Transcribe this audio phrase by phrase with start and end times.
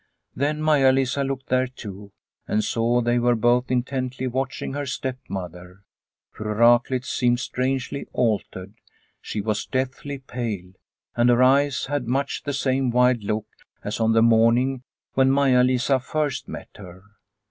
[0.35, 2.11] Then Maia Lisa looked there too
[2.47, 5.83] and saw they were both intently watching her step mother.
[6.31, 8.73] Fru Raklitz seemed strangely altered.
[9.21, 10.73] She was deathly pale,
[11.15, 13.45] and her eyes had much the same wild look
[13.83, 14.81] as on the morning
[15.13, 17.03] when Maia Lisa first met her.